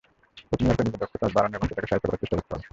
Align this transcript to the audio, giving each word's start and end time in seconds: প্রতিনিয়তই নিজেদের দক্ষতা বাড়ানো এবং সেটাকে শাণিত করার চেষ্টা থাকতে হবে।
প্রতিনিয়তই 0.49 0.85
নিজেদের 0.85 1.01
দক্ষতা 1.03 1.27
বাড়ানো 1.35 1.55
এবং 1.57 1.65
সেটাকে 1.69 1.89
শাণিত 1.89 2.03
করার 2.05 2.21
চেষ্টা 2.21 2.35
থাকতে 2.37 2.53
হবে। 2.55 2.65